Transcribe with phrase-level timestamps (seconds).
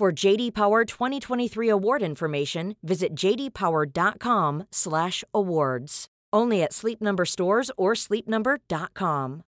[0.00, 6.06] For JD Power 2023 award information, visit jdpower.com/awards.
[6.36, 9.42] Only at Sleep Number stores or sleepnumber.com.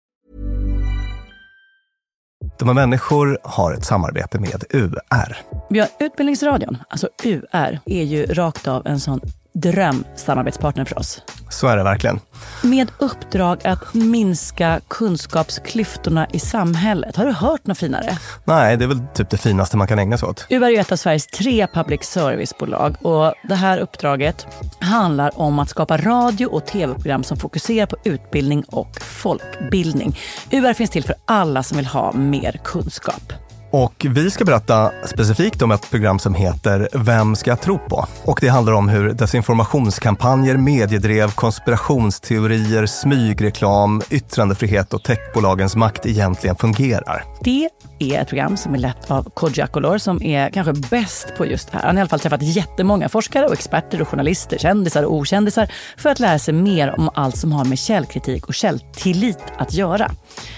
[2.60, 5.38] Dumma människor har ett samarbete med UR.
[5.70, 9.22] Ja, Utbildningsradion, alltså UR, är ju rakt av en sån
[9.62, 11.22] drömsamarbetspartner för oss.
[11.50, 12.20] Så är det verkligen.
[12.64, 17.16] Med uppdrag att minska kunskapsklyftorna i samhället.
[17.16, 18.18] Har du hört något finare?
[18.46, 20.46] Nej, det är väl typ det finaste man kan ägna sig åt.
[20.50, 24.48] UR är ett av Sveriges tre public service-bolag och det här uppdraget
[24.80, 30.18] handlar om att skapa radio och tv-program som fokuserar på utbildning och folkbildning.
[30.52, 33.34] UR finns till för alla som vill ha mer kunskap.
[33.72, 38.06] Och vi ska berätta specifikt om ett program som heter Vem ska jag tro på?
[38.24, 47.24] Och det handlar om hur desinformationskampanjer, mediedrev, konspirationsteorier, smygreklam, yttrandefrihet och techbolagens makt egentligen fungerar.
[47.42, 51.46] Det är ett program som är lett av Kodjo Akolor som är kanske bäst på
[51.46, 51.86] just det här.
[51.86, 55.72] Han har i alla fall träffat jättemånga forskare och experter och journalister, kändisar och okändisar
[55.98, 60.12] för att lära sig mer om allt som har med källkritik och källtillit att göra.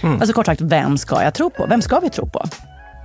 [0.03, 0.21] Mm.
[0.21, 1.65] Alltså kort sagt, vem ska jag tro på?
[1.65, 2.45] Vem ska vi tro på?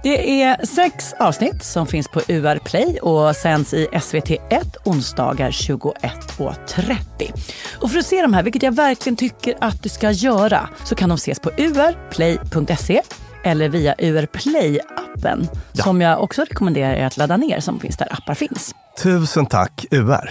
[0.07, 7.79] Det är sex avsnitt som finns på UR Play och sänds i SVT1 onsdagar 21.30.
[7.81, 10.95] Och för att se de här, vilket jag verkligen tycker att du ska göra, så
[10.95, 13.03] kan de ses på urplay.se
[13.45, 15.85] eller via UR Play-appen ja.
[15.85, 18.75] som jag också rekommenderar er att ladda ner som finns där appar finns.
[19.03, 20.31] Tusen tack UR!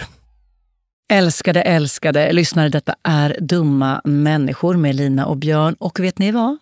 [1.12, 5.76] Älskade, älskade lyssnare, detta är Dumma människor med Lina och Björn.
[5.78, 6.58] Och vet ni vad?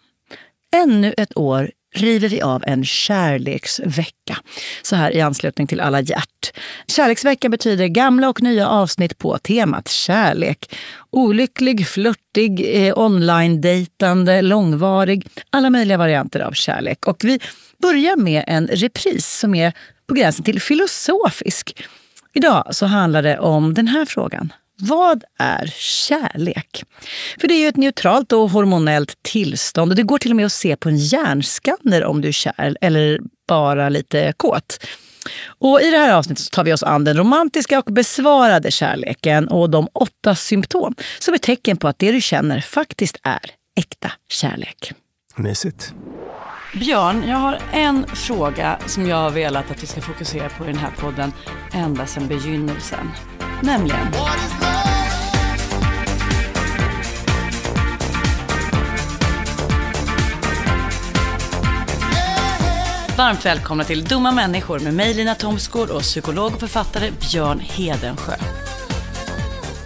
[0.76, 4.36] Ännu ett år river vi av en kärleksvecka.
[4.82, 6.52] Så här i anslutning till alla hjärt.
[6.86, 10.74] Kärleksvecka betyder gamla och nya avsnitt på temat kärlek.
[11.10, 15.26] Olycklig, flörtig, eh, online-dejtande, långvarig.
[15.50, 17.06] Alla möjliga varianter av kärlek.
[17.06, 17.40] Och vi
[17.82, 19.72] börjar med en repris som är
[20.06, 21.84] på gränsen till filosofisk.
[22.34, 24.52] Idag så handlar det om den här frågan.
[24.78, 26.84] Vad är kärlek?
[27.40, 30.46] För det är ju ett neutralt och hormonellt tillstånd och det går till och med
[30.46, 34.86] att se på en hjärnskanner om du är kär eller bara lite kåt.
[35.46, 39.70] Och I det här avsnittet tar vi oss an den romantiska och besvarade kärleken och
[39.70, 44.92] de åtta symptom som är tecken på att det du känner faktiskt är äkta kärlek.
[45.36, 45.92] Mysigt.
[46.80, 50.66] Björn, jag har en fråga som jag har velat att vi ska fokusera på i
[50.66, 51.32] den här podden
[51.72, 53.10] ända sedan begynnelsen.
[53.62, 54.06] Nämligen...
[63.18, 68.34] Varmt välkomna till Dumma människor med mig Lina Thomsgård och psykolog och författare Björn Hedensjö.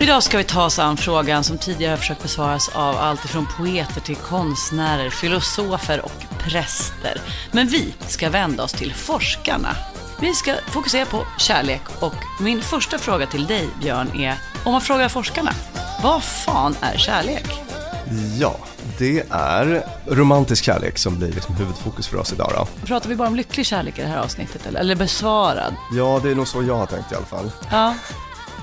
[0.00, 3.46] Idag ska vi ta oss an frågan som tidigare har försökt besvaras av allt från
[3.56, 7.20] poeter till konstnärer, filosofer och präster.
[7.52, 9.76] Men vi ska vända oss till forskarna.
[10.20, 14.80] Vi ska fokusera på kärlek och min första fråga till dig Björn är, om man
[14.80, 15.52] frågar forskarna,
[16.02, 17.46] vad fan är kärlek?
[18.38, 18.56] Ja,
[18.98, 22.52] det är romantisk kärlek som blir liksom huvudfokus för oss idag.
[22.56, 22.86] Då.
[22.86, 25.74] Pratar vi bara om lycklig kärlek i det här avsnittet eller, eller besvarad?
[25.92, 27.50] Ja, det är nog så jag har tänkt i alla fall.
[27.70, 27.94] Ja.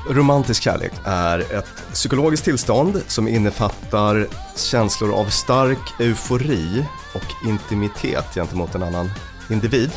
[0.10, 6.86] Romantisk kärlek är ett psykologiskt tillstånd som innefattar känslor av stark eufori
[7.16, 9.12] och intimitet gentemot en annan
[9.50, 9.92] individ.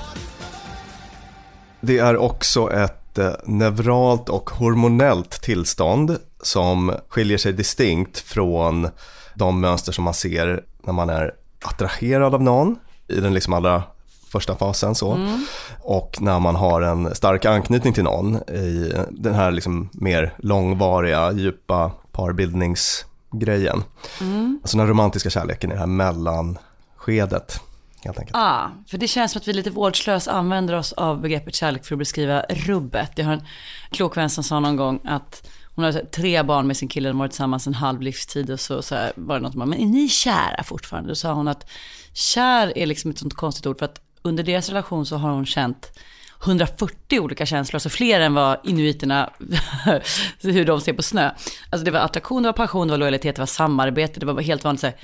[1.81, 8.89] Det är också ett eh, neuralt och hormonellt tillstånd som skiljer sig distinkt från
[9.35, 11.35] de mönster som man ser när man är
[11.65, 12.77] attraherad av någon
[13.09, 13.83] i den liksom allra
[14.29, 15.13] första fasen så.
[15.13, 15.47] Mm.
[15.81, 21.33] Och när man har en stark anknytning till någon i den här liksom mer långvariga,
[21.33, 23.83] djupa parbildningsgrejen.
[24.21, 24.59] Mm.
[24.63, 27.61] Alltså den romantiska kärleken i det här mellanskedet.
[28.05, 28.37] helt enkelt.
[28.37, 31.95] Ah, för det känns som att vi lite vårdslöst använder oss av begreppet kärlek för
[31.95, 33.13] att beskriva rubbet.
[33.15, 33.43] Jag har en
[33.91, 37.17] klok vän som sa någon gång att hon har tre barn med sin kille, de
[37.17, 39.81] har varit tillsammans en halv livstid och så, så här, var det något som men
[39.81, 41.11] är ni kära fortfarande?
[41.11, 41.71] Då sa hon att
[42.13, 45.47] kär är liksom ett sånt konstigt ord för att under deras relation så har hon
[45.47, 45.91] känt
[46.45, 49.31] 140 olika känslor, alltså fler än vad inuiterna,
[50.43, 51.31] hur de ser på snö.
[51.71, 54.41] Alltså det var attraktion, det var passion, det var lojalitet, det var samarbete, det var
[54.43, 54.97] helt vanligt så här,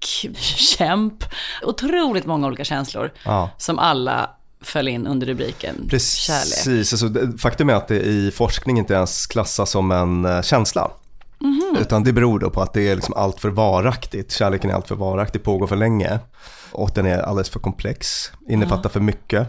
[0.00, 1.24] logistikkämp.
[1.62, 3.50] Otroligt många olika känslor Ja.
[3.58, 4.30] som alla
[4.62, 5.90] föll in under rubriken kärlek.
[5.90, 10.42] Precis, alltså, det- faktum är att det i forskning inte ens klassas som en eh,
[10.42, 10.90] känsla.
[11.38, 11.76] Mhm.
[11.80, 14.88] Utan det beror då på att det är liksom allt för varaktigt, kärleken är allt
[14.88, 16.18] för varaktig, pågår för länge.
[16.72, 19.48] Och den är alldeles för komplex, innefattar för mycket.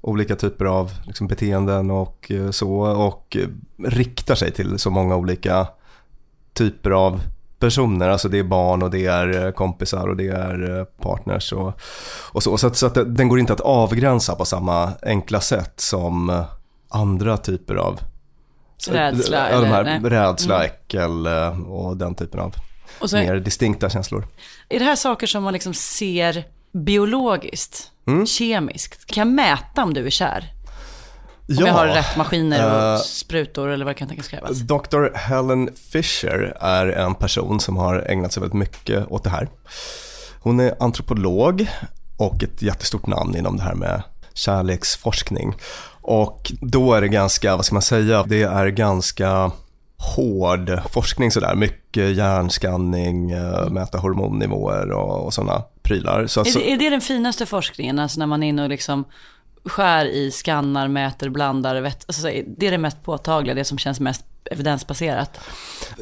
[0.00, 2.70] Olika typer av liksom, beteenden och eh, så.
[2.80, 3.48] Och eh,
[3.88, 5.66] riktar sig till så många olika
[6.52, 7.20] typer av
[7.58, 8.08] personer.
[8.08, 11.72] Alltså det är barn och det är eh, kompisar och det är partners och,
[12.32, 12.58] och så.
[12.58, 16.44] Så, att, så att den går inte att avgränsa på samma enkla sätt som
[16.88, 18.00] andra typer av
[18.88, 19.96] Rädsla Ja, de här eller- nej.
[19.96, 20.10] Mm.
[20.10, 21.26] rädsla, äckel
[21.66, 22.54] och den typen av
[23.04, 24.26] så mer distinkta känslor.
[24.68, 28.26] är det här saker som man liksom ser biologiskt, Mm.
[28.26, 29.06] kemiskt.
[29.06, 30.52] Kan jag mäta om du är kär?
[31.48, 34.58] Om Ja, jag har rätt maskiner och eh, sprutor eller vad det kan tänkas krävas.
[34.58, 35.14] Dr.
[35.16, 39.48] Helen Fisher är en person som har ägnat sig väldigt mycket åt det här.
[40.40, 41.66] Hon är antropolog
[42.16, 44.02] och ett jättestort namn inom det här med
[44.34, 45.54] kärleksforskning.
[46.00, 49.50] Och då är det ganska, vad ska man säga, det är ganska
[50.16, 51.54] hård forskning sådär.
[51.54, 56.26] Mycket hjärnskanning, eh, mäta hormonnivåer och, och sådana prylar.
[56.26, 57.98] Så, Är, så, det, är det den finaste forskningen?
[57.98, 59.04] Alltså när man är inne och liksom
[59.64, 64.00] skär i, skannar, mäter, blandar, vet, alltså det är det mest påtagliga, det som känns
[64.00, 65.40] mest evidensbaserat.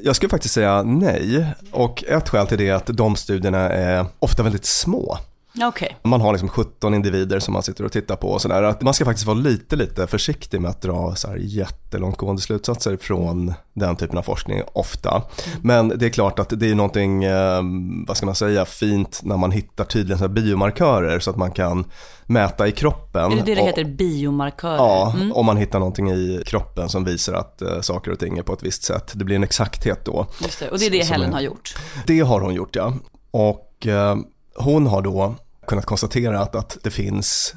[0.02, 1.46] Jag skulle faktiskt säga nej.
[1.70, 5.19] Och ett skäl till det är att de studierna är ofta väldigt små.
[5.62, 5.96] Okej.
[6.02, 8.62] Man har liksom 17 individer som man sitter och tittar på och sådär.
[8.62, 12.96] Att Man ska faktiskt vara lite, lite försiktig med att dra så här jättelångtgående slutsatser
[12.96, 15.22] från den typen av forskning ofta.
[15.62, 17.62] Men det är klart att det är någonting, eh,
[18.06, 21.84] vad ska man säga, fint när man hittar tydliga så biomarkörer så att man kan
[22.26, 23.32] mäta i kroppen.
[23.32, 24.76] Är det det det Och- heter, biomarkörer?
[24.76, 25.32] Ja, Mm.
[25.32, 28.52] om man hittar någonting i kroppen som visar att eh, saker och ting är på
[28.52, 29.12] ett visst sätt.
[29.14, 30.26] Det blir en exakthet då.
[30.43, 30.69] Just det.
[30.70, 31.75] Och det är det Helen har gjort.
[32.06, 32.93] Det har hon gjort ja.
[33.31, 34.16] Och eh,
[34.56, 35.34] hon har då
[35.67, 37.55] kunnat konstatera att, att det finns,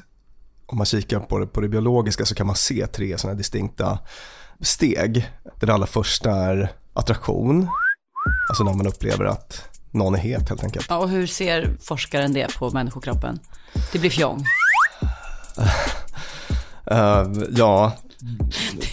[0.66, 3.98] om man kikar på det, på det biologiska så kan man se tre sådana distinkta
[4.60, 5.30] steg.
[5.60, 7.68] Det allra första är attraktion,
[8.48, 10.86] alltså när man upplever att någon är het helt enkelt.
[10.88, 13.38] Ja, och hur ser forskaren det på människokroppen?
[13.92, 14.44] Det blir fjong.
[16.90, 17.92] Eh, ja,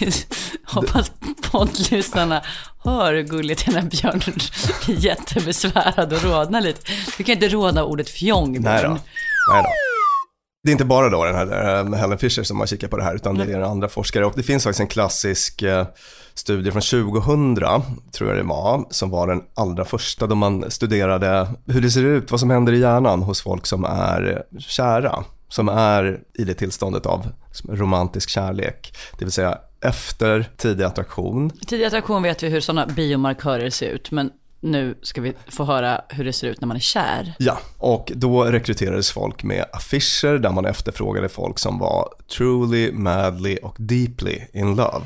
[0.65, 1.11] Hoppas
[1.51, 2.41] poddlyssnarna
[2.83, 4.37] hör hur gulligt den här björnen
[4.85, 6.91] blir jättebesvärad och rodnar lite.
[7.17, 8.89] Du kan inte rodna ordet fjong, nej då.
[8.89, 9.69] Nej då.
[10.63, 13.15] Det är inte bara då den här Helen Fisher som har kikat på det här,
[13.15, 14.25] utan det är andra forskare.
[14.25, 15.85] Och det finns faktiskt en klassisk eh,
[16.33, 17.55] studie från 2000,
[18.11, 22.03] tror jag det var, som var den allra första då man studerade hur det ser
[22.03, 26.53] ut, vad som händer i hjärnan hos folk som är kära, som är i det
[26.53, 27.27] tillståndet av
[27.69, 28.97] romantisk kärlek.
[29.19, 34.11] Det vill säga efter tidig attraktion, Tidig attraktion vet vi hur sådana biomarkörer ser ut,
[34.11, 37.33] men nu ska vi få höra hur det ser ut när man är kär.
[37.39, 43.57] Ja, och då rekryterades folk med affischer där man efterfrågade folk som var truly, madly
[43.63, 45.05] och deeply in love.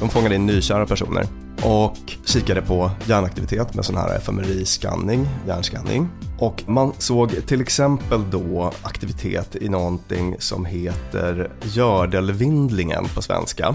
[0.00, 6.08] De fångade in nykära personer och kikade på hjärnaktivitet med sån här fMRI-skanning, hjärnskanning.
[6.38, 13.74] Och man såg till exempel då aktivitet i någonting som heter gördelvindlingen på svenska.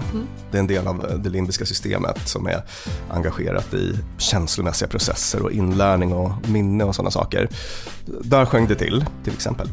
[0.50, 2.62] Det är en del av det limbiska systemet som är
[3.10, 7.48] engagerat i känslomässiga processer och inlärning och minne och sådana saker.
[8.06, 9.68] Där sjöng det till, till exempel.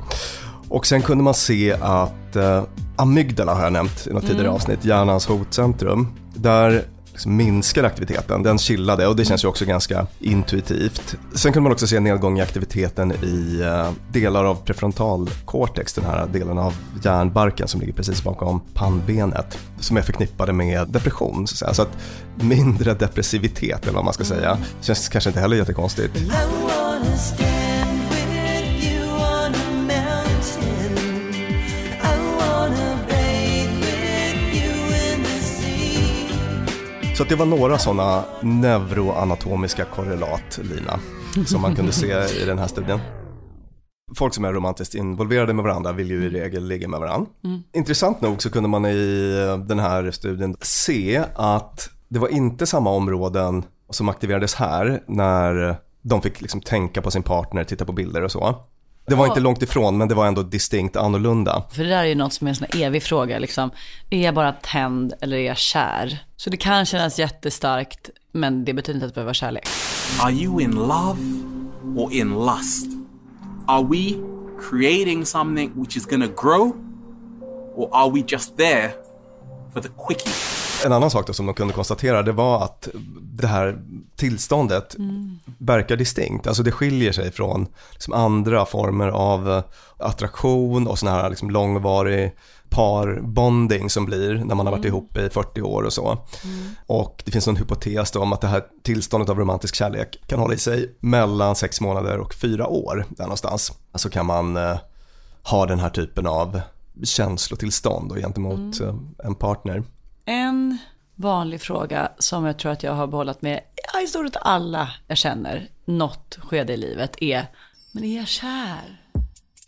[0.70, 2.64] Och sen kunde man se att eh,
[2.96, 6.08] amygdala har jag nämnt i något tidigare avsnitt, hjärnans hotcentrum.
[6.34, 6.86] Där
[7.22, 11.16] liksom minskade aktiviteten, den chillade och det känns ju också ganska intuitivt.
[11.34, 16.28] Sen kunde man också se nedgång i aktiviteten i eh, delar av prefrontalcortex, den här
[16.28, 16.74] delen av
[17.04, 21.48] hjärnbarken som ligger precis bakom pannbenet, som är förknippade med depression.
[21.48, 21.74] Så, att säga.
[21.74, 21.98] så att
[22.36, 26.14] mindre depressivitet eller vad man ska säga, känns kanske inte heller jättekonstigt.
[37.18, 41.00] Så att det var några sådana neuroanatomiska korrelat, Lina,
[41.46, 42.08] som man kunde se
[42.42, 43.00] i den här studien.
[44.16, 47.32] Folk som är romantiskt involverade med varandra vill ju i regel ligga med varandra.
[47.74, 49.34] Intressant nog så kunde man i
[49.68, 56.22] den här studien se att det var inte samma områden som aktiverades här när de
[56.22, 58.56] fick liksom tänka på sin partner, titta på bilder och så.
[59.06, 61.64] Det var inte långt ifrån, men det var ändå distinkt annorlunda.
[61.72, 63.40] För det där är ju något som är en sån evig fråga.
[63.40, 63.72] Liksom.
[64.10, 66.26] Är jag bara tänd eller är jag kär?
[66.38, 69.68] Så det kan kännas jättestarkt, men det betyder inte att det behöver vara kärlek.
[70.22, 71.20] Are you in love
[71.96, 72.88] or in lust?
[73.68, 74.16] Are we
[74.70, 76.76] creating something which is to grow
[77.76, 78.92] or are we just there
[79.74, 80.61] for the quickie?
[80.86, 82.88] En annan sak som de kunde konstatera det var att
[83.22, 83.82] det här
[84.16, 84.96] tillståndet
[85.58, 86.48] verkar distinkt.
[86.48, 89.64] Alltså det skiljer sig från liksom andra former av eh,
[89.98, 92.36] attraktion och sån här liksom långvarig
[92.70, 96.18] parbonding som blir när man har varit ihop i 40 år och så.
[96.86, 100.54] Och det finns en hypotes om att det här tillståndet av romantisk kärlek kan hålla
[100.54, 103.72] i sig mellan sex månader och fyra år där någonstans.
[103.96, 104.78] Så kan man eh,
[105.44, 106.62] ha den här typen av
[107.04, 109.84] känslotillstånd då, gentemot eh, en partner.
[110.26, 110.78] En
[111.16, 113.60] vanlig fråga som jag tror att jag har bollat med
[113.94, 117.46] ja, i stort sett alla jag känner något skede i livet är,
[117.92, 119.02] men är jag kär?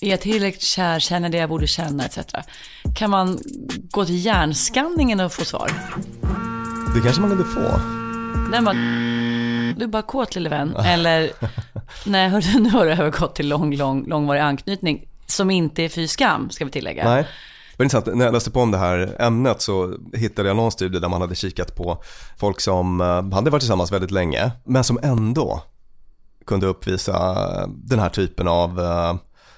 [0.02, 1.00] Är jag tillräckligt kär?
[1.00, 2.06] Känner det jag borde känna?
[2.06, 2.18] Etc.
[2.96, 3.40] Kan man
[3.92, 5.72] gå till hjärnskanningen och få svar?
[6.96, 7.80] Det kanske man kunde få.
[8.52, 8.74] Den bara,
[9.78, 10.76] du är bara kåt lille vän.
[10.86, 11.32] Eller,
[12.06, 15.08] nej hörru, nu har du övergått till lång, lång, långvarig anknytning.
[15.28, 17.10] Som inte är fy skam, ska vi tillägga.
[17.10, 17.28] Nej.
[17.78, 21.00] Var intressant, när jag läste på om det här ämnet så hittade jag någon studie
[21.00, 22.04] där man hade kikat på
[22.38, 25.64] folk som eh, hade varit tillsammans väldigt länge, men som ändå
[26.46, 29.16] kunde uppvisa den här typen av eh,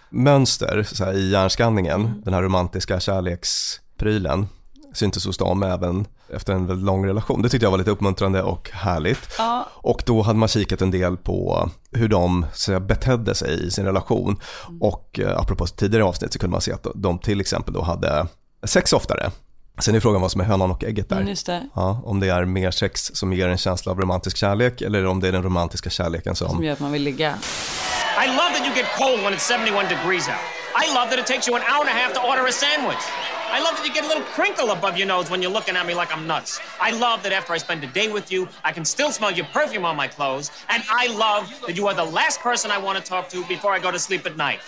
[0.10, 4.48] mönster här, i hjärnskanningen, den här romantiska kärleksprylen
[4.94, 7.42] syntes hos dem även efter en väldigt lång relation.
[7.42, 9.30] Det tyckte jag var lite uppmuntrande och härligt.
[9.38, 9.68] Ja.
[9.74, 13.86] Och då hade man kikat en del på hur de så betedde sig i sin
[13.86, 14.40] relation.
[14.82, 18.28] Och eh, apropå tidigare avsnitt så kunde man se att de till exempel då hade
[18.64, 19.32] sex oftare.
[19.80, 21.16] Sen är frågan vad som är hönan och ägget där.
[21.16, 21.70] Mm, just det.
[21.76, 25.20] Ja, om det är mer sex som ger en känsla av romantisk kärlek eller om
[25.20, 26.50] det är den romantiska kärleken som...
[26.50, 27.36] Som gör att man vill ligga.
[28.24, 30.40] I love that you get cold when it's 71 degrees out.
[30.84, 33.04] I love that it takes you an hour and a half to order a sandwich.
[33.48, 35.86] I love that you get a little crinkle above your nose when you're looking at
[35.86, 36.60] me like I'm nuts.
[36.82, 39.46] I love that after I spend a day with you, I can still smell your
[39.54, 40.52] perfume on my clothes.
[40.70, 43.72] And I love that you are the last person I want to talk to before
[43.74, 44.62] I go to sleep at night.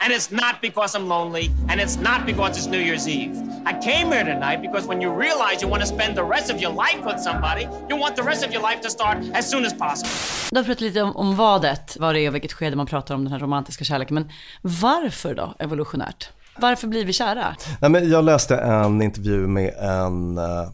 [0.00, 3.36] And it's not because I'm lonely, and it's not because it's New Year's Eve.
[3.64, 6.60] I came here tonight because when you realize you want to spend the rest of
[6.60, 9.64] your life with somebody, you want the rest of your life to start as soon
[9.64, 10.10] as possible.
[10.50, 13.14] Du har pratat lite om, om vadet, vad det är och vilket skede man pratar
[13.14, 14.14] om den här romantiska kärleken.
[14.14, 14.30] Men
[14.62, 16.28] varför då, evolutionärt?
[16.56, 17.56] Varför blir vi kära?
[17.80, 20.68] Nej, men jag läste en intervju med en eh,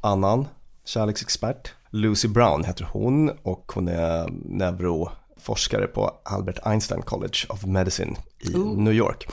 [0.00, 0.48] annan
[0.84, 1.72] kärleksexpert.
[1.90, 8.58] Lucy Brown heter hon och hon är neuroforskare på Albert Einstein College of Medicine i
[8.58, 9.28] New York.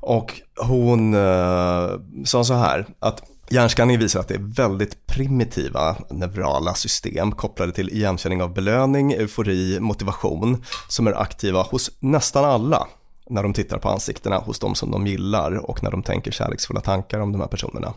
[0.00, 1.90] Och hon eh,
[2.24, 7.88] sa så här att hjärnskanning visar att det är väldigt primitiva neurala system kopplade till
[7.88, 12.86] igenkänning av belöning, eufori, motivation som är aktiva hos nästan alla
[13.30, 16.80] när de tittar på ansiktena hos de som de gillar och när de tänker kärleksfulla
[16.80, 17.94] tankar om de här personerna.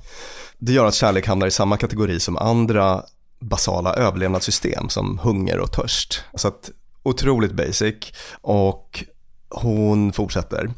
[0.57, 3.03] Det gör att kärlek hamnar i samma kategori som andra
[3.39, 6.23] basala överlevnadssystem som hunger och törst.
[6.33, 6.71] Så att
[7.03, 7.95] otroligt basic
[8.41, 9.03] och
[9.49, 10.71] hon fortsätter.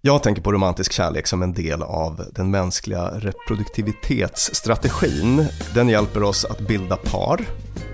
[0.00, 5.46] Jag tänker på romantisk kärlek som en del av den mänskliga reproduktivitetsstrategin.
[5.74, 7.44] Den hjälper oss att bilda par,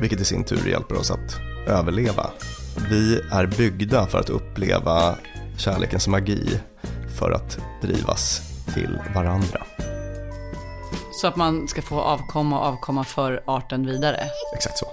[0.00, 2.30] vilket i sin tur hjälper oss att överleva.
[2.90, 5.16] Vi är byggda för att uppleva
[5.60, 6.60] kärlekens magi,
[7.18, 8.42] för att drivas
[8.74, 9.66] till varandra.
[11.12, 14.20] Så att man ska få avkomma och avkomma för arten vidare.
[14.54, 14.86] Exakt så.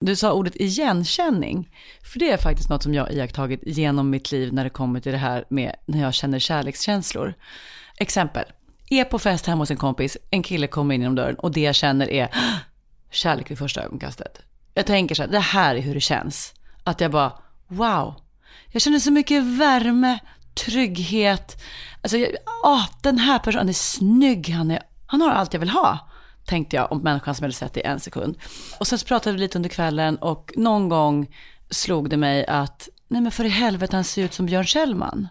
[0.00, 1.70] Du sa ordet igenkänning.
[2.12, 5.12] För det är faktiskt något som jag iakttagit genom mitt liv när det kommer till
[5.12, 7.34] det här med när jag känner kärlekskänslor.
[7.96, 8.44] Exempel.
[8.90, 11.60] Är på fest hemma hos en kompis, en kille kommer in genom dörren och det
[11.60, 12.28] jag känner är
[13.10, 14.42] kärlek vid första ögonkastet.
[14.74, 16.54] Jag tänker så här, det här är hur det känns.
[16.86, 17.32] Att jag bara,
[17.68, 18.14] wow.
[18.72, 20.18] Jag känner så mycket värme,
[20.54, 21.62] trygghet.
[22.02, 22.30] Alltså, jag,
[22.64, 26.08] åh, den här personen är snygg, han, är, han har allt jag vill ha.
[26.44, 28.38] Tänkte jag om människan som jag hade sett i en sekund.
[28.80, 31.36] Och sen så pratade vi lite under kvällen och någon gång
[31.70, 35.28] slog det mig att, nej men för i helvete han ser ut som Björn Kjellman.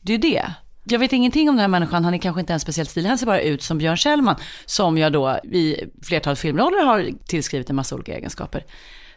[0.00, 0.52] Det är ju det.
[0.84, 3.18] Jag vet ingenting om den här människan, han är kanske inte ens speciellt stilig, han
[3.18, 4.36] ser bara ut som Björn Kjellman.
[4.66, 8.64] Som jag då i flertalet filmroller har tillskrivit en massa olika egenskaper.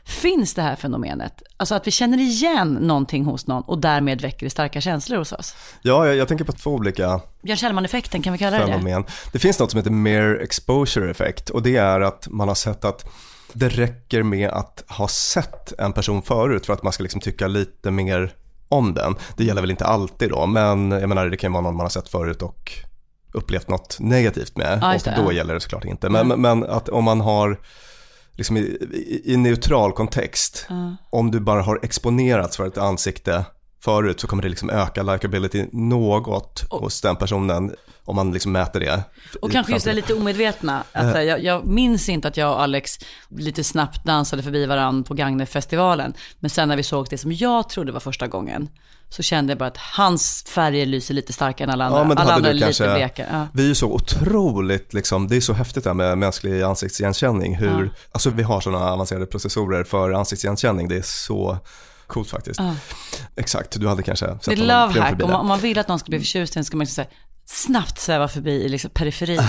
[0.06, 1.42] Finns det här fenomenet?
[1.58, 5.32] Alltså att vi känner igen någonting hos någon och därmed väcker det starka känslor hos
[5.32, 5.56] oss.
[5.82, 8.72] Ja, jag, jag tänker på två olika Björn Kjellman-effekten, kan vi kalla det det?
[8.72, 9.04] fenomen.
[9.32, 12.86] Det finns något som heter mere exposure effect och det är att man har sett
[12.86, 13.06] att
[13.54, 17.48] det räcker med att ha sett en person förut för att man ska liksom tycka
[17.48, 18.34] lite mer
[18.70, 19.16] om den.
[19.38, 21.84] Det gäller väl inte alltid då, men jag menar det kan ju vara någon man
[21.84, 22.72] har sett förut och
[23.34, 26.10] upplevt något negativt med just och det, då gäller det såklart inte.
[26.10, 27.60] Men, men att om man har
[28.42, 28.62] liksom i,
[28.94, 30.68] i, i neutral kontext,
[31.10, 33.46] om du bara har exponerats för ett ansikte
[33.84, 38.80] förut så kommer det liksom öka likability något hos den personen om man liksom mäter
[38.80, 39.04] det.
[39.42, 40.84] Och kanske just det lite omedvetna.
[40.92, 45.08] Att, här, jag, jag minns inte att jag och Alex lite snabbt dansade förbi varandra
[45.08, 46.14] på Gagnefestivalen.
[46.40, 48.70] Men sen när vi såg det som jag trodde var första gången,
[49.10, 52.00] så kände jag bara att hans färger lyser lite starkare än alla andra.
[52.00, 53.28] Ja, men alla andra är du lite kanske, blekare.
[53.32, 53.48] Ja.
[53.54, 57.56] vi är ju så otroligt, liksom, det är så häftigt det här med mänsklig ansiktsigenkänning.
[57.56, 57.92] Hur, Ja.
[58.12, 61.58] Alltså vi har sådana avancerade processorer för ansiktsigenkänning, det är så
[62.12, 62.60] coolt faktiskt.
[62.60, 62.76] Ja.
[63.36, 65.24] Exakt, du hade kanske sett Det är love hack.
[65.24, 67.08] Om man, om man vill att någon ska bli förtjust i en ska man säga
[67.54, 69.42] snabbt sväva förbi i liksom periferin.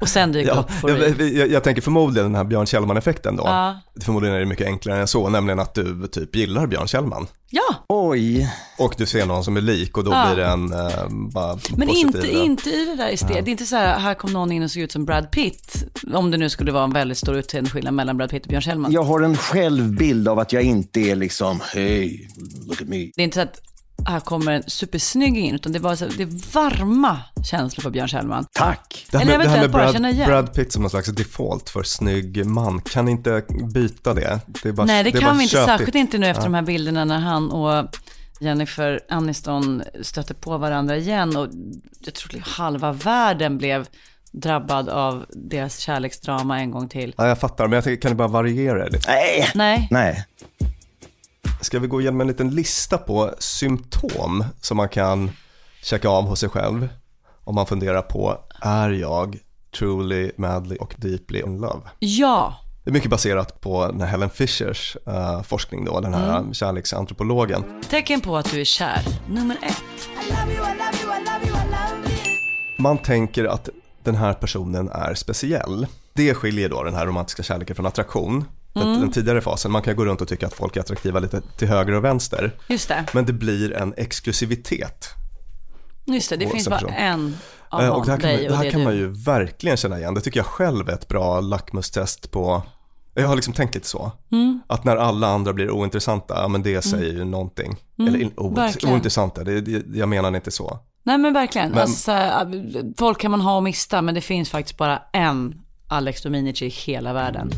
[0.00, 3.42] och sen dyka Ja, upp jag, jag, jag tänker förmodligen den här Björn Kjellman-effekten då.
[3.46, 3.80] Ja.
[4.04, 7.26] Förmodligen är det mycket enklare än så, nämligen att du typ gillar Björn Kjellman.
[7.50, 8.50] Ja, Oj.
[8.78, 10.26] Och du ser någon som är lik och då Ja.
[10.26, 13.28] blir det en eh, bara men positiv, inte, inte i det där estet.
[13.28, 15.84] Det är inte så här, här kom någon in och såg ut som Brad Pitt.
[16.14, 18.92] Om det nu skulle vara en väldigt stor utseendeskillnad mellan Brad Pitt och Björn Kjellman.
[18.92, 22.28] Jag har en självbild av att jag inte är liksom, hej,
[22.66, 22.96] look at me.
[23.16, 23.60] Det är inte så att
[24.06, 27.90] här kommer en supersnygg in, utan det är bara så, det är varma känslor för
[27.90, 28.44] Björn Kjellman.
[28.52, 29.06] Tack.
[29.10, 30.26] Det här Eller med, det här med bara Brad.
[30.26, 33.42] Brad Pitt som någon slags default för snygg man, kan ni inte
[33.74, 34.40] byta det?
[34.62, 35.66] det är bara, Nej, det, är kan bara vi inte, köpigt.
[35.68, 37.96] särskilt inte nu efter de här bilderna när han och
[38.40, 41.48] Jennifer Aniston stötte på varandra igen och
[42.00, 43.86] jag tror halva världen blev
[44.32, 47.14] drabbad av deras kärleksdrama en gång till.
[47.16, 49.10] Ja, jag fattar, men jag tänker, kan ni bara variera det lite?
[49.10, 49.48] Nej.
[49.54, 50.24] Nej, Nej.
[51.60, 55.30] Ska vi gå igenom en liten lista på symptom som man kan
[55.82, 56.88] checka av hos sig själv
[57.44, 59.38] om man funderar på, är jag
[59.78, 61.80] truly, madly och deeply in love?
[61.98, 66.38] ja, Det är mycket baserat på den här Helen Fishers eh, forskning då, den här
[66.38, 66.54] Mm.
[66.54, 67.64] kärleksantropologen.
[67.90, 69.02] tecken på att du är kär.
[69.28, 69.82] Nummer ett.
[72.78, 73.68] Man tänker att
[74.02, 75.86] den här personen är speciell.
[76.12, 78.44] Det skiljer då den här romantiska kärleken från attraktion.
[78.72, 79.00] Den, Mm.
[79.00, 81.68] den tidigare fasen, man kan gå runt och tycka att folk är attraktiva lite till
[81.68, 82.56] höger och vänster.
[82.68, 85.08] Just det, Men det blir en exklusivitet.
[86.06, 86.94] just det, det finns bara person.
[86.96, 87.36] en
[87.68, 89.98] av Eh, någon, och det här kan, man, det här kan man ju verkligen känna
[89.98, 90.14] igen.
[90.14, 92.62] Det tycker jag själv är ett bra lackmustest på,
[93.14, 94.12] jag har liksom tänkt lite så.
[94.32, 94.60] Mm.
[94.66, 97.76] Att när alla andra blir ointressanta, ja men det säger ju någonting.
[97.98, 98.54] Eller Mm.
[98.54, 98.92] verkligen.
[98.94, 100.78] ointressanta, det, det, jag menar inte så.
[101.02, 104.20] Nej men verkligen, Men- alltså, så här, folk kan man ha och mista men det
[104.20, 105.54] finns faktiskt bara en
[105.92, 107.50] Alex Dominici i hela världen.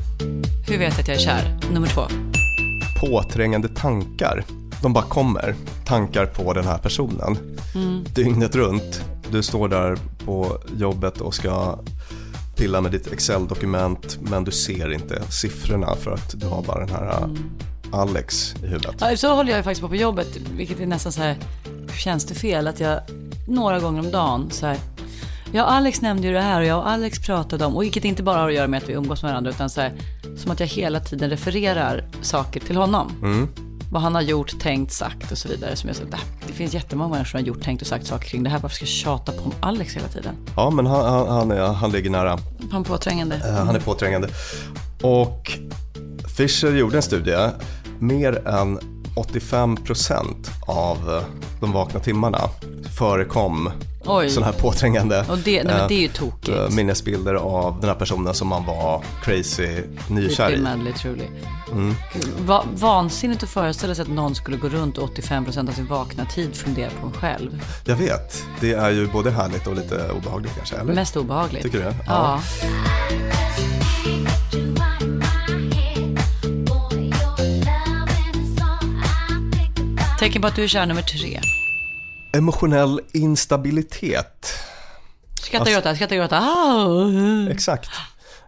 [0.68, 1.58] Hur vet jag att jag är kär?
[1.72, 2.02] Nummer två.
[3.00, 4.44] Påträngande tankar,
[4.82, 5.54] de bara kommer.
[5.86, 7.36] Tankar på den här personen.
[7.74, 8.04] Mm.
[8.14, 9.04] Dygnet runt.
[9.30, 11.78] Du står där på jobbet och ska
[12.56, 16.94] pilla med ditt Excel-dokument men du ser inte siffrorna för att du har bara den
[16.94, 17.50] här Mm.
[17.92, 18.94] Alex i huvudet.
[19.00, 21.36] Ja, så håller jag ju faktiskt på på jobbet, vilket är nästan så här,
[21.96, 23.00] känns det fel att jag
[23.48, 24.78] några gånger om dagen så här,
[25.52, 28.22] ja Alex nämnde ju det här och jag och Alex pratade om, och vilket inte
[28.22, 29.92] bara har att göra med att vi umgås med varandra, utan så här,
[30.36, 33.12] som att jag hela tiden refererar saker till honom.
[33.22, 33.48] Mm.
[33.90, 35.76] Vad han har gjort, tänkt, sagt och så vidare.
[35.76, 36.02] Som jag sa,
[36.46, 38.58] det finns jättemånga människor som har gjort, tänkt och sagt saker kring det här.
[38.58, 40.34] Varför ska jag tjata på om Alex hela tiden?
[40.56, 42.38] Ja, men han, han, han, är, han ligger nära.
[42.70, 43.36] Han påträngande.
[43.36, 44.28] Eh, Han är påträngande.
[45.02, 45.52] Och
[46.36, 47.48] Fisher gjorde en studie.
[47.98, 48.78] Mer än
[49.16, 50.26] 85%
[50.66, 51.24] av
[51.60, 52.38] de vakna timmarna
[52.98, 53.70] förekom.
[54.04, 56.48] Sådana här påträngande Och det, nej, eh, det är ju tokigt.
[56.48, 59.68] eh, minnesbilder av den här personen som man var crazy
[60.08, 60.60] nykär i.
[60.60, 61.24] madly truly.
[61.72, 61.94] Mm.
[62.38, 66.56] Va, vansinnigt att föreställa sig att någon skulle gå runt 85% av sin vakna tid
[66.56, 67.64] fundera på en själv.
[67.84, 70.94] Jag vet, det är ju både härligt och lite obehagligt kanske, eller?
[70.94, 71.62] Mest obehagligt.
[71.62, 71.96] Tycker du det?
[72.06, 72.40] Ja.
[80.18, 81.40] Tecken på att du är kär nummer tre.
[82.32, 84.46] Emotionell instabilitet,
[85.42, 86.38] Skratta, Alltså- gråta, skratta, gråta.
[86.38, 87.50] Ah.
[87.50, 87.90] exakt.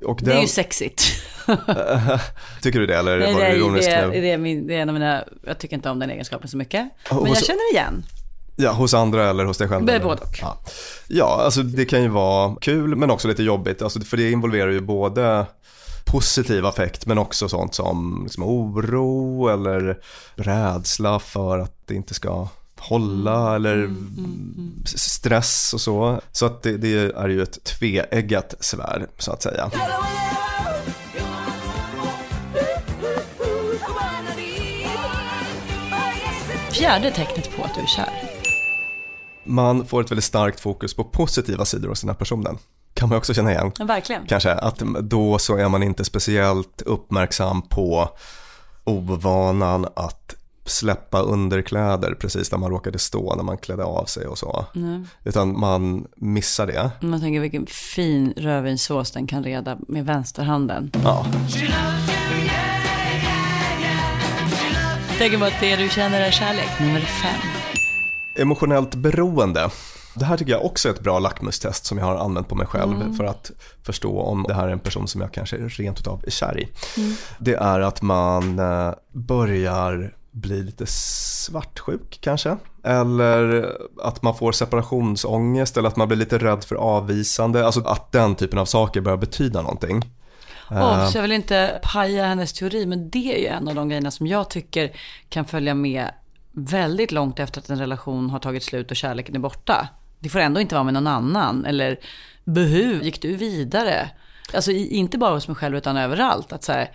[0.07, 1.03] Och Det är den, ju sexigt.
[2.63, 4.89] tycker du det eller Nej, var det, ironiskt det, det, är min, det är en
[4.89, 6.89] av mina, jag tycker inte om den egenskapen så mycket.
[7.11, 8.05] Men jag så- känner igen.
[8.57, 9.87] Ja, hos andra eller hos dig själv?
[9.87, 10.39] Både och.
[10.41, 10.59] Ja.
[11.09, 14.71] ja, alltså det kan ju vara kul men också lite jobbigt, alltså, för det involverar
[14.71, 15.47] ju både
[16.05, 19.99] positiv affekt men också sånt som liksom, oro eller
[20.37, 22.49] rädsla för att det inte ska
[22.89, 23.91] hålla eller
[24.85, 26.21] s- stress och så.
[26.33, 29.71] Så att det, det är ju ett tveeggat svärd så att säga.
[36.73, 38.09] Fjärde tecknet på att du är kär.
[39.45, 42.59] Man får ett väldigt starkt fokus på positiva sidor hos den här personen.
[42.95, 43.73] Kan man också känna igen.
[43.79, 44.27] Ja, verkligen.
[44.27, 48.09] Kanske att då så är man inte speciellt uppmärksam på
[48.85, 54.39] ovanan att släppa underkläder precis där man råkade stå när man klädde av sig och
[54.39, 54.67] så.
[55.25, 56.91] Utan man missar det.
[57.01, 60.91] Man tänker vilken fin rödvinssås den kan reda med vänsterhanden.
[61.05, 61.27] Ja.
[65.19, 67.41] Tänker på att det du känner är kärlek, nummer fem.
[68.37, 69.71] Emotionellt beroende.
[70.15, 72.67] Det här tycker jag också är ett bra lackmustest som jag har använt på mig
[72.67, 73.51] själv för att
[73.83, 76.69] förstå om det här är en person som jag kanske rent utav är kär i.
[77.39, 82.57] Det är att man eh, börjar bli lite svartsjuk kanske.
[82.85, 87.67] Eller att man får separationsångest eller att man blir lite rädd för avvisande.
[87.67, 90.03] Alltså att den typen av saker börjar betyda någonting.
[90.71, 93.89] Oh, så jag vill inte paja hennes teori, men det är ju en av de
[93.89, 94.97] grejerna som jag tycker
[95.29, 96.11] kan följa med
[96.53, 99.89] väldigt långt efter att en relation har tagit slut och kärleken är borta.
[100.19, 101.65] Det får ändå inte vara med någon annan.
[101.65, 102.01] Eller
[102.45, 104.11] behu, gick du vidare?
[104.55, 106.53] Alltså inte bara hos mig själv utan överallt.
[106.53, 106.91] Att så här,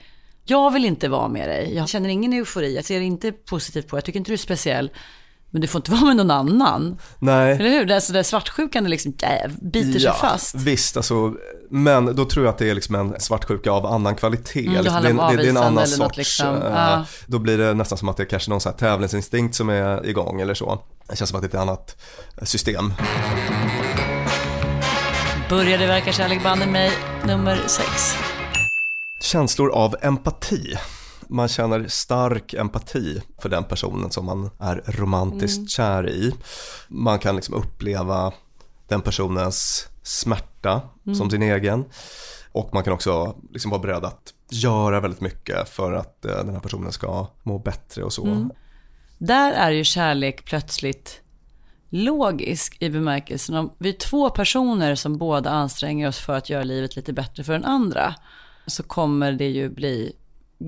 [0.49, 1.75] jag vill inte vara med dig.
[1.75, 2.75] Jag känner ingen eufori.
[2.75, 3.97] Jag ser inte positivt på.
[3.97, 4.91] Jag tycker inte du är speciell.
[5.51, 6.97] Men du får inte vara med någon annan.
[7.19, 7.51] Nej.
[7.55, 7.85] Eller hur?
[7.85, 10.55] Det är så där svartsjukan är liksom, äh, biter sig fast.
[10.55, 11.33] Visst, alltså,
[11.69, 14.59] men då tror jag att det är liksom en svartsjuka av annan kvalitet.
[14.67, 16.47] Mm, Liksom, det, är- det, det är en annan sorts, liksom.
[16.47, 17.05] eh, Ja.
[17.27, 20.05] då blir det nästan som att det är kanske någon så här tävlingsinstinkt som är
[20.05, 20.81] igång eller så.
[21.09, 22.01] Det känns som att det är ett annat
[22.43, 22.93] system.
[25.49, 26.91] Började verka kärlek banne mig,
[27.25, 28.15] nummer sex.
[29.21, 30.75] Känslor av empati.
[31.27, 35.67] Man känner stark empati för den personen som man är romantiskt Mm.
[35.67, 36.33] kär i.
[36.87, 38.33] Man kan liksom uppleva
[38.87, 41.15] den personens smärta Mm.
[41.15, 41.85] som sin egen.
[42.51, 46.49] Och man kan också liksom vara beredd att göra väldigt mycket för att eh, den
[46.53, 48.25] här personen ska må bättre och så.
[48.25, 48.51] Mm.
[49.17, 51.21] Där är ju kärlek plötsligt
[51.89, 56.63] logisk i bemärkelsen om vi är två personer som båda anstränger oss för att göra
[56.63, 58.15] livet lite bättre för den andra.
[58.69, 60.11] Så kommer det ju bli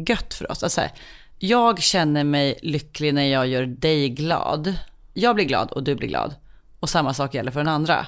[0.07, 0.63] gött för oss.
[0.63, 0.91] Alltså, här,
[1.39, 4.73] jag känner mig lycklig när jag gör dig glad.
[5.13, 6.35] Jag blir glad och du blir glad.
[6.79, 8.05] Och samma sak gäller för den andra.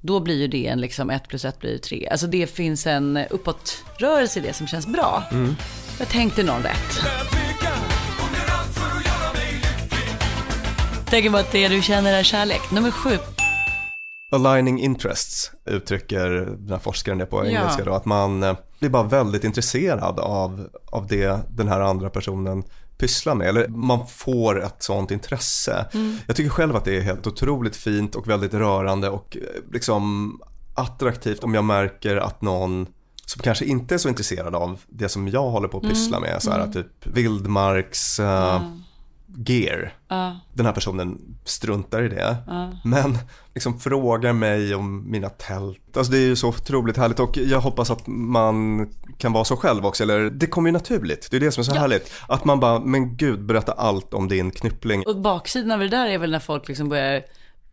[0.00, 2.08] Då blir ju det en liksom ett plus ett blir tre.
[2.10, 5.24] Alltså det finns en uppåtrörelse i det som känns bra.
[5.98, 7.00] Jag tänkte någon rätt.
[11.06, 12.70] Tänker på att det du känner är kärlek.
[12.72, 13.18] Nummer sju.
[14.30, 16.28] Aligning interests uttrycker
[16.58, 17.50] den här forskaren det på Ja.
[17.50, 22.10] engelska då, att man eh, blir bara väldigt intresserad av, av det den här andra
[22.10, 22.64] personen
[22.98, 25.86] pysslar med, eller man får ett sånt intresse.
[26.26, 30.32] Jag tycker själv att det är helt otroligt fint och väldigt rörande och eh, liksom
[30.74, 32.86] attraktivt om jag märker att någon
[33.26, 36.42] som kanske inte är så intresserad av det som jag håller på att pyssla med,
[36.42, 38.62] så här typ vildmarks eh,
[39.46, 39.94] gear.
[40.52, 42.36] Den här personen struntar i det.
[42.84, 43.18] Men
[43.54, 45.96] liksom frågar mig om mina tält.
[45.96, 49.56] Alltså det är ju så otroligt härligt och jag hoppas att man kan vara så
[49.56, 50.02] själv också.
[50.02, 51.28] Eller det kommer ju naturligt.
[51.30, 52.12] Det är det som är så härligt.
[52.28, 55.02] Att man bara, men gud, berätta allt om din knyppling.
[55.06, 57.22] Och baksidan av det där är väl när folk liksom börjar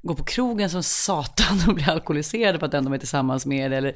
[0.02, 3.74] gå på krogen som satan och blir alkoholiserade på att den de är tillsammans med
[3.74, 3.96] eller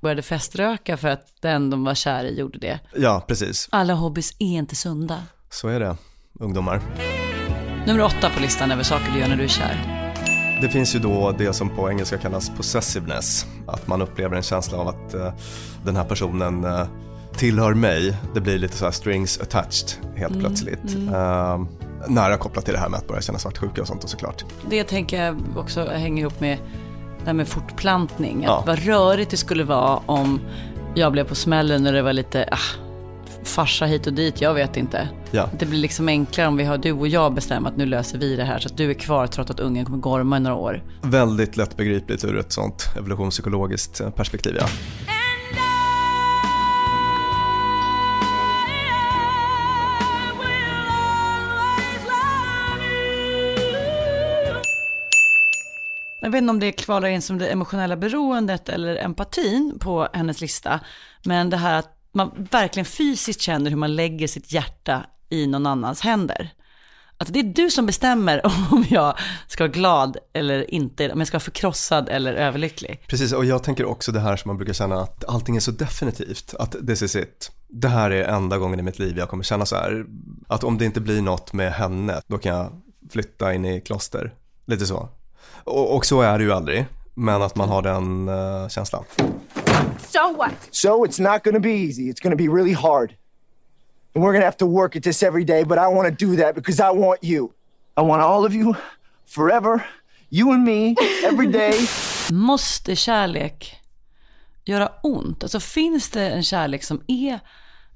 [0.00, 2.80] började feströka för att den de var kär i gjorde det.
[2.96, 3.68] Ja, precis.
[3.70, 5.22] Alla hobbys är inte sunda.
[5.50, 5.96] Så är det,
[6.40, 6.80] ungdomar.
[7.86, 10.04] Nummer åtta på listan över saker du gör när du är kär.
[10.62, 13.46] Det finns ju då det som på engelska kallas possessiveness.
[13.66, 15.32] Att man upplever en känsla av att eh,
[15.84, 16.86] den här personen eh,
[17.36, 18.16] tillhör mig.
[18.34, 20.96] Det blir lite så här strings attached helt plötsligt.
[21.12, 21.60] Eh,
[22.08, 24.44] nära kopplat till det här med att börja känna svartsjuka och sånt och såklart.
[24.70, 26.58] Det tänker jag också hänger ihop med
[27.18, 28.36] det här med fortplantning.
[28.44, 28.62] Att Ja.
[28.66, 30.40] vad rörigt det skulle vara om
[30.94, 32.58] jag blev på smällen och det var lite, ah,
[33.42, 35.08] farsa hit och dit, jag vet inte.
[35.30, 35.50] Ja.
[35.58, 38.36] Det blir liksom enklare om vi har du och jag bestämmer att nu löser vi
[38.36, 40.82] det här så att du är kvar trots att ungen kommer gorma i några år.
[41.02, 44.56] Väldigt lättbegripligt ur ett sånt evolutionspsykologiskt eh, perspektiv.
[44.60, 44.66] Ja.
[56.20, 60.40] Jag vet inte om det kvalar in som det emotionella beroendet eller empatin på hennes
[60.40, 60.80] lista.
[61.24, 65.66] Men det här att man verkligen fysiskt känner hur man lägger sitt hjärta i någon
[65.66, 66.52] annans händer.
[67.20, 71.28] Att det är du som bestämmer om jag ska vara glad eller inte, om jag
[71.28, 73.02] ska vara förkrossad eller överlycklig.
[73.06, 75.70] Precis, och jag tänker också det här som man brukar känna att allting är så
[75.70, 76.54] definitivt.
[76.58, 77.52] Att this is it.
[77.68, 80.04] Det här är enda gången i mitt liv jag kommer känna så här.
[80.48, 82.72] Att om det inte blir något med henne, då kan jag
[83.10, 84.34] flytta in i kloster.
[84.66, 85.08] Lite så.
[85.64, 86.86] Och, och så är det ju aldrig.
[87.14, 89.04] Men att man har den uh, känslan.
[89.98, 90.54] So what?
[90.70, 92.08] So it's not gonna be easy.
[92.08, 93.14] It's gonna be really hard.
[94.14, 96.54] And we're gonna have to work at this every day, but I wanna do that
[96.54, 97.52] because I want you.
[97.96, 98.74] I want all of you
[99.26, 99.84] forever.
[100.30, 101.88] You and me, every day.
[102.32, 103.76] Måste kärlek
[104.64, 105.42] göra ont?
[105.42, 107.40] Alltså finns det en kärlek som är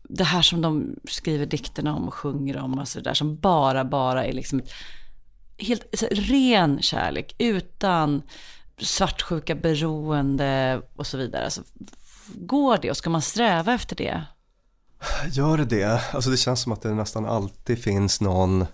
[0.03, 3.85] det här som de skriver dikterna om och sjunger om, alltså det där som bara,
[3.85, 4.63] bara är liksom
[5.59, 8.23] helt alltså, ren kärlek utan
[8.79, 11.45] svartsjuka, beroende och så vidare.
[11.45, 11.63] Alltså,
[12.35, 14.25] går det och ska man sträva efter det?
[15.33, 16.03] Gör det det?
[16.13, 18.67] Alltså det känns som att det nästan alltid finns någon,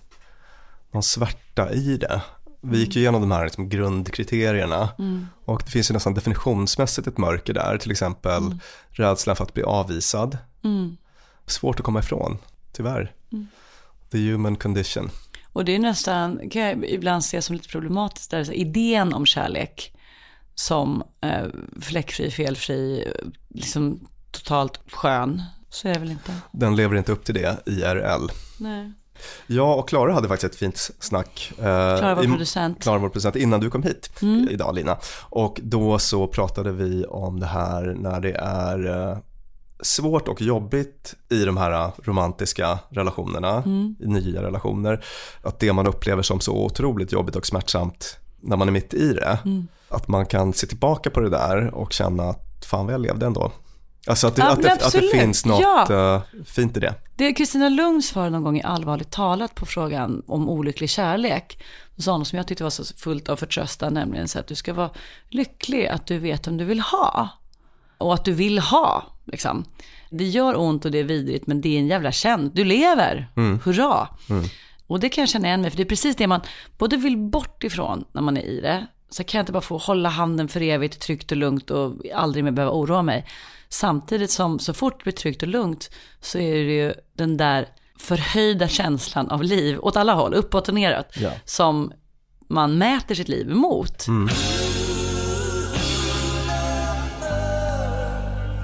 [0.91, 2.21] någon svärta i det.
[2.61, 5.27] Vi gick ju igenom de här liksom grundkriterierna Mm.
[5.45, 8.59] och det finns ju nästan definitionsmässigt ett mörker där, till exempel
[8.89, 10.37] rädslan för att bli avvisad.
[10.63, 10.97] Mm.
[11.45, 12.37] Svårt att komma ifrån,
[12.71, 13.13] tyvärr.
[13.31, 13.47] Mm.
[14.11, 15.11] The human condition.
[15.53, 19.25] Och det är nästan, kan jag ibland se som lite problematiskt, där, så idén om
[19.25, 19.93] kärlek
[20.55, 21.45] som eh,
[21.81, 23.13] fläckfri, felfri,
[23.49, 26.31] liksom totalt skön, så är det väl inte.
[26.51, 28.27] Den lever inte upp till det, IRL.
[28.57, 28.93] Nej.
[29.47, 31.51] Jag och Klara hade faktiskt ett fint snack.
[31.57, 32.81] eh, Klara, vår producent.
[32.83, 34.47] Klara, vår producent, innan du kom hit Mm.
[34.49, 34.97] idag Lina.
[35.29, 39.17] Och då så pratade vi om det här när det är eh,
[39.81, 43.95] svårt och jobbigt i de här romantiska relationerna, Mm.
[43.99, 45.03] i nya relationer.
[45.41, 49.13] Att det man upplever som så otroligt jobbigt och smärtsamt när man är mitt i
[49.13, 49.67] det, Mm.
[49.89, 53.25] att man kan se tillbaka på det där och känna att fan vad jag levde
[53.25, 53.51] ändå.
[54.07, 56.15] Alltså att det, Ja, att det, att det finns något Ja.
[56.15, 56.93] eh, fint i det.
[57.15, 61.63] Det Kristina Lugn svarade någon gång i Allvarligt talat på frågan om olycklig kärlek.
[61.95, 64.47] Då sa hon något som jag tyckte var så fullt av förtröstan, nämligen så att
[64.47, 64.89] du ska vara
[65.29, 67.29] lycklig att du vet om du vill ha.
[67.97, 69.65] Och att du vill ha, liksom.
[70.09, 72.51] Det gör ont och det är vidrigt, men det är en jävla känd.
[72.55, 73.59] Du lever, Mm.
[73.65, 74.07] hurra.
[74.87, 76.41] Och det kan jag känna igen mig, för det är precis det man
[76.77, 78.87] både vill bort ifrån när man är i det.
[79.09, 82.43] Så kan jag inte bara få hålla handen för evigt, tryggt och lugnt och aldrig
[82.43, 83.25] mer behöva oroa mig.
[83.69, 85.89] Samtidigt som så fort det blir tryggt och lugnt
[86.21, 87.67] så är det ju den där
[87.99, 91.31] förhöjda känslan av liv åt alla håll, uppåt och neråt, Ja.
[91.45, 91.91] som
[92.47, 94.05] man mäter sitt liv emot.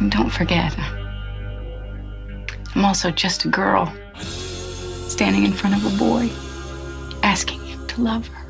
[0.05, 0.77] And don't forget,
[2.75, 3.87] I'm also just a girl
[5.07, 6.29] standing in front of a boy,
[7.21, 8.45] asking him to love her.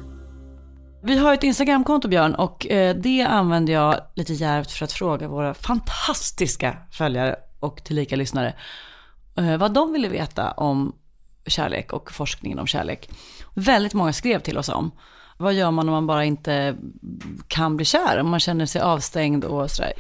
[1.04, 5.28] Vi har ett Instagramkonto Björn och eh, det använder jag lite djärvt för att fråga
[5.28, 8.54] våra fantastiska följare och tillika lyssnare
[9.38, 10.96] eh, vad de ville veta om
[11.46, 13.10] kärlek och forskningen om kärlek.
[13.54, 14.92] Väldigt många skrev till oss om
[15.38, 16.76] vad gör man om man bara inte
[17.48, 19.94] kan bli kär, om man känner sig avstängd och sådär.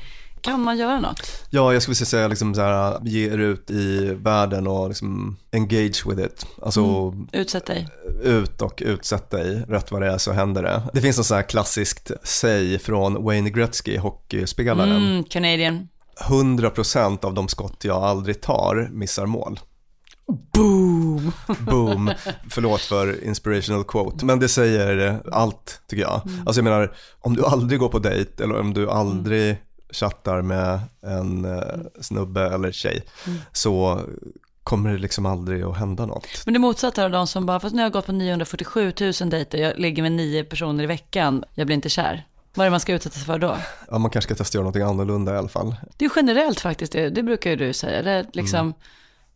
[0.45, 1.21] Kan man göra något?
[1.49, 6.05] Ja, jag skulle säga liksom så här, ge er ut i världen och liksom engage
[6.05, 6.45] with it.
[6.61, 7.27] Alltså Mm.
[7.31, 7.87] Utsätt dig.
[8.23, 10.81] ut och utsätt dig, rätt vad det är så händer det.
[10.93, 14.91] Det finns något så här klassiskt säg från Wayne Gretzky, hockeyspelaren.
[14.91, 15.87] Mm, Canadian.
[16.27, 19.59] 100% av de skott jag aldrig tar missar mål.
[20.53, 21.31] Boom!
[21.59, 22.11] Boom.
[22.49, 26.21] Förlåt för inspirational quote, men det säger allt tycker jag.
[26.45, 29.57] Alltså jag menar, om du aldrig går på dejt eller om du aldrig
[29.95, 33.03] chattar med en eh, snubbe eller tjej
[33.51, 34.01] så
[34.63, 36.27] kommer det liksom aldrig att hända något.
[36.45, 39.13] Men det motsatta av de som bara, fast nu har jag gått på 947 000
[39.29, 42.25] dejter, jag ligger med nio personer i veckan, jag blir inte kär.
[42.53, 43.57] Vad är det man ska utsätta sig för då?
[43.91, 45.75] Ja, man kanske ska testa göra någonting annorlunda i alla fall.
[45.97, 48.01] Det är generellt faktiskt, det, det brukar ju du säga.
[48.01, 48.73] Det är liksom,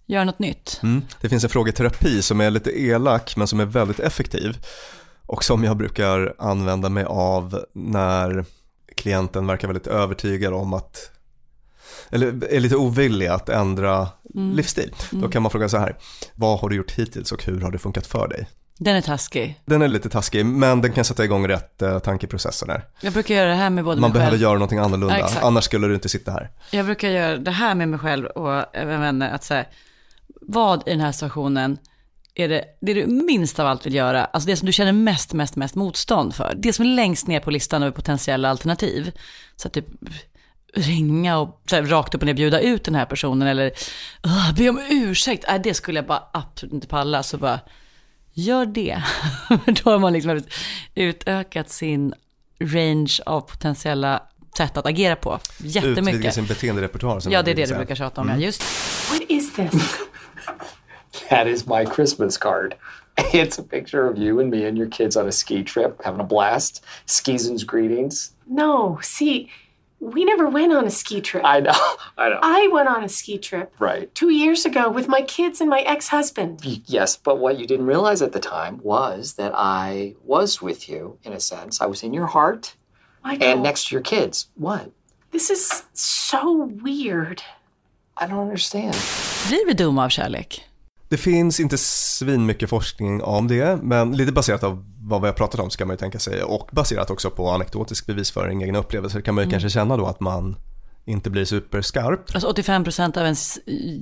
[0.06, 0.80] gör något nytt.
[0.84, 1.02] Mm.
[1.22, 4.58] Det finns en frågeterapi som är lite elak men som är väldigt effektiv
[5.26, 8.46] och som jag brukar använda mig av när
[9.00, 11.12] klienten verkar väldigt övertygad om att
[12.12, 14.56] eller är lite ovillig att ändra Mm.
[14.56, 14.94] livsstil.
[15.12, 15.32] Då Mm.
[15.32, 15.96] kan man fråga så här,
[16.36, 18.48] vad har du gjort hittills och hur har det funkat för dig?
[18.78, 19.60] Den är taskig.
[19.66, 22.84] Den är lite taskig men den kan sätta igång rätt eh, tankeprocesser där.
[23.02, 24.42] Jag brukar göra det här med både Man mig behöver själv.
[24.42, 26.50] göra någonting annorlunda, Ja, annars skulle du inte sitta här.
[26.72, 29.66] Jag brukar göra det här med mig själv och även vänner, att säga,
[30.42, 31.78] vad i den här situationen
[32.40, 35.34] är det, det du minst av allt vill göra, alltså det som du känner mest,
[35.34, 36.54] mest, mest motstånd för.
[36.58, 39.12] Det som är längst ner på listan över potentiella alternativ.
[39.56, 39.86] Så att typ
[40.74, 43.72] ringa och så här, rakt upp och ner bjuda ut den här personen eller
[44.24, 45.46] "Åh, be om ursäkt.
[45.48, 47.24] Nej, det skulle jag bara absolut inte palla.
[47.24, 47.60] Så bara,
[48.34, 49.04] gör det.
[49.84, 50.42] Då har man liksom
[50.96, 52.14] utökat sin
[52.62, 54.24] range av potentiella
[54.58, 55.40] sätt att agera på.
[55.60, 56.34] Utvidga Jättemycket.
[56.34, 57.22] sin beteenderepertoar.
[57.30, 58.40] Ja, det är det du brukar tjata om, Mm.
[58.42, 58.46] ja.
[58.46, 58.64] Just
[59.12, 59.72] What is this?
[61.30, 62.76] That is my Christmas card.
[63.34, 66.22] It's a picture of you and me and your kids on a ski trip, having
[66.22, 66.82] a blast.
[67.06, 68.32] Season's greetings.
[68.48, 69.50] No, see,
[70.00, 71.44] we never went on a ski trip.
[71.44, 71.74] I know,
[72.18, 72.40] I know.
[72.42, 74.08] I went on a ski trip Right.
[74.16, 76.62] two years ago with my kids and my ex husband.
[76.88, 81.18] Yes, but what you didn't realize at the time was that I was with you,
[81.24, 81.82] in a sense.
[81.82, 82.76] I was in your heart
[83.26, 84.48] Michael, and next to your kids.
[84.56, 84.92] What?
[85.32, 87.44] this is so weird.
[88.16, 88.96] I don't understand.
[89.50, 90.64] Blir vi dumma av kärlek?
[91.10, 95.34] Det finns inte svin mycket forskning om det, men lite baserat av vad vi har
[95.34, 99.22] pratat om ska man ju tänka sig och baserat också på anekdotisk bevisföring, egna upplevelser
[99.22, 99.52] kan man ju Mm.
[99.52, 100.56] kanske känna då att man
[101.06, 102.20] inte blir superskarp.
[102.34, 103.60] Alltså 85% av ens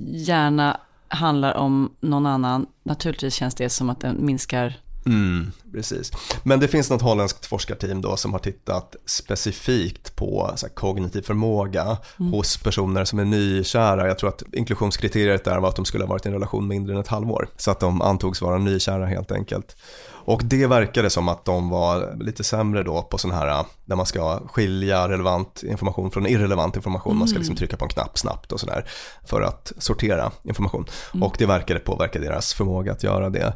[0.08, 2.66] hjärna handlar om någon annan.
[2.82, 5.52] Naturligtvis känns det som att den minskar Mm.
[5.72, 6.12] Precis.
[6.42, 11.22] Men det finns något holländskt forskarteam då som har tittat specifikt på så här, kognitiv
[11.22, 12.32] förmåga Mm.
[12.32, 14.06] hos personer som är nykära.
[14.08, 16.94] Jag tror att inklusionskriteriet där var att de skulle ha varit i en relation mindre
[16.94, 17.48] än ett halvår.
[17.56, 19.76] Så att de antogs vara nykära helt enkelt.
[20.10, 24.06] Och det verkade som att de var lite sämre då på sån här, där man
[24.06, 27.16] ska skilja relevant information från irrelevant information.
[27.16, 27.40] Man ska Mm.
[27.40, 28.84] liksom trycka på en knapp snabbt och sådär
[29.26, 30.84] för att sortera information.
[31.14, 31.22] Mm.
[31.22, 33.52] Och det verkade påverka deras förmåga att göra det.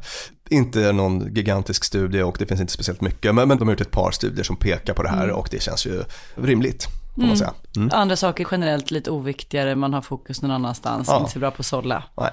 [0.53, 3.81] Inte någon gigantisk studie och det finns inte speciellt mycket, men, men de har gjort
[3.81, 5.37] ett par studier som pekar på det här Mm.
[5.37, 7.37] och det känns ju rimligt, får man Mm.
[7.37, 7.53] säga.
[7.77, 7.91] Mm.
[7.93, 11.19] Andra saker generellt lite oviktigare, man har fokus någon annanstans, Ja.
[11.21, 12.05] inte så bra på att sålla.
[12.17, 12.31] Nej.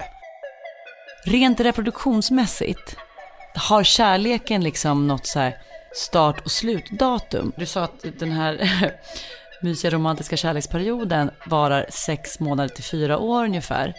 [1.24, 2.96] Rent reproduktionsmässigt,
[3.54, 5.56] har kärleken liksom något så här
[5.94, 7.52] start och slutdatum?
[7.56, 8.70] Du sa att den här
[9.62, 13.94] mysiga romantiska kärleksperioden varar sex månader till fyra år ungefär.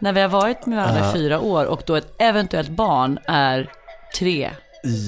[0.00, 3.70] När vi har varit med varandra i fyra år och då ett eventuellt barn är
[4.18, 4.50] tre.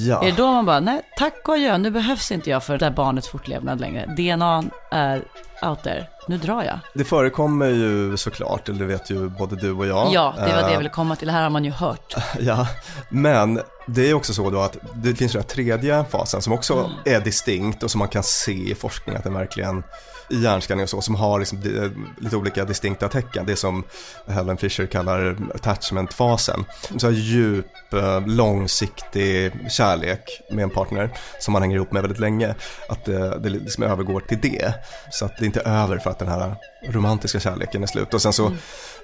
[0.07, 0.22] Ja.
[0.22, 2.85] Är det då man bara, nej tack och adjö, nu behövs inte jag för det
[2.85, 4.07] här barnets fortlevnad längre.
[4.16, 5.22] DNA är
[5.62, 6.78] out there, nu drar jag.
[6.94, 10.12] Det förekommer ju såklart, eller det vet ju både du och jag.
[10.12, 12.14] Ja, det var det Eh, jag ville komma till, det här har man ju hört.
[12.40, 12.68] Ja,
[13.09, 16.90] men det är också så då att det finns den här tredje fasen som också
[17.05, 19.83] är distinkt och som man kan se i forskning att den verkligen
[20.32, 21.90] i hjärnskanning och så, som har liksom di-
[22.20, 23.46] lite olika distinkta tecken.
[23.46, 23.84] Det som
[24.26, 26.64] Helen Fisher kallar attachmentfasen.
[26.96, 32.20] Så här djup, eh, långsiktig kärlek med en partner som man hänger ihop med väldigt
[32.20, 32.54] länge.
[32.88, 34.74] Att det, det liksom övergår till det.
[35.10, 36.56] Så att det inte är över för att den här
[36.88, 38.14] romantiska kärleken är slut.
[38.14, 38.52] Och sen så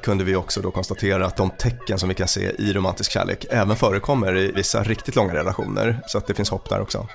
[0.03, 3.47] kunde vi också då konstatera att de tecken som vi kan se i romantisk kärlek
[3.51, 6.01] även förekommer i vissa riktigt långa relationer.
[6.07, 7.07] Så att det finns hopp där också.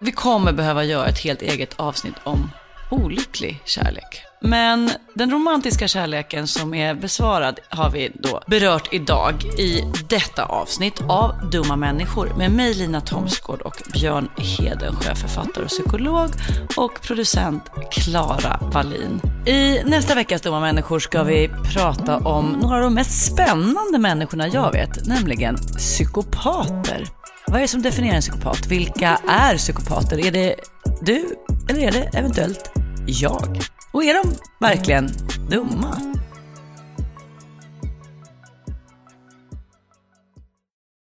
[0.00, 2.50] Vi kommer behöva göra ett helt eget avsnitt om
[2.94, 4.24] olycklig kärlek.
[4.40, 11.02] Men den romantiska kärleken som är besvarad har vi då berört idag i detta avsnitt
[11.08, 16.30] av Dumma människor med mig Lina Thomsgård och Björn Hedensjö, författare och psykolog
[16.76, 19.20] och producent Klara Wallin.
[19.46, 24.48] I nästa veckas Dumma människor ska vi prata om några av de mest spännande människorna
[24.48, 27.08] jag vet, nämligen psykopater.
[27.46, 28.66] Vad är det som definierar en psykopat?
[28.66, 30.26] Vilka är psykopater?
[30.26, 30.54] Är det
[31.00, 31.24] du
[31.68, 33.60] eller är det eventuellt jag?
[33.92, 35.10] Och är de verkligen
[35.48, 36.00] dumma?